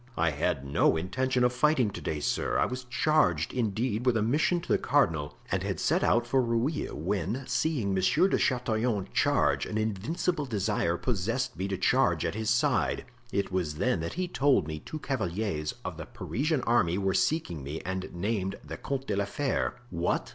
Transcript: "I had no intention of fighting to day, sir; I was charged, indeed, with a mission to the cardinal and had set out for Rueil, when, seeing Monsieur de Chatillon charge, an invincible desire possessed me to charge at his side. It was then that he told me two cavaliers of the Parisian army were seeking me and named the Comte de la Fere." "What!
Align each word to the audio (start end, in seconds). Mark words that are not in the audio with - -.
"I 0.17 0.31
had 0.31 0.65
no 0.65 0.97
intention 0.97 1.43
of 1.43 1.53
fighting 1.53 1.91
to 1.91 2.01
day, 2.01 2.19
sir; 2.21 2.57
I 2.57 2.65
was 2.65 2.85
charged, 2.85 3.53
indeed, 3.53 4.03
with 4.07 4.17
a 4.17 4.23
mission 4.23 4.59
to 4.61 4.67
the 4.67 4.79
cardinal 4.79 5.37
and 5.51 5.61
had 5.61 5.79
set 5.79 6.03
out 6.03 6.25
for 6.25 6.41
Rueil, 6.41 6.95
when, 6.95 7.43
seeing 7.45 7.93
Monsieur 7.93 8.27
de 8.27 8.39
Chatillon 8.39 9.09
charge, 9.13 9.67
an 9.67 9.77
invincible 9.77 10.47
desire 10.47 10.97
possessed 10.97 11.55
me 11.55 11.67
to 11.67 11.77
charge 11.77 12.25
at 12.25 12.33
his 12.33 12.49
side. 12.49 13.05
It 13.31 13.51
was 13.51 13.75
then 13.75 13.99
that 13.99 14.13
he 14.13 14.27
told 14.27 14.65
me 14.67 14.79
two 14.79 14.97
cavaliers 14.97 15.75
of 15.85 15.97
the 15.97 16.07
Parisian 16.07 16.61
army 16.63 16.97
were 16.97 17.13
seeking 17.13 17.61
me 17.63 17.79
and 17.81 18.11
named 18.11 18.55
the 18.63 18.77
Comte 18.77 19.05
de 19.05 19.15
la 19.15 19.25
Fere." 19.25 19.75
"What! 19.91 20.29